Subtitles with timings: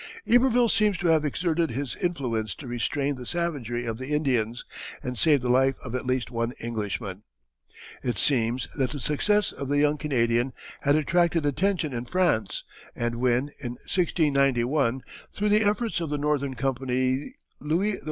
[0.27, 4.65] Iberville seems to have exerted his influence to restrain the savagery of the Indians,
[5.03, 7.21] and saved the life of at least one Englishman.
[8.01, 12.63] It seems that the successes of the young Canadian had attracted attention in France,
[12.95, 15.03] and when in 1691,
[15.35, 17.99] through the efforts of the Northern Company, Louis XIV.